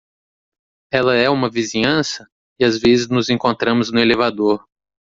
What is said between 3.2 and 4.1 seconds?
encontramos no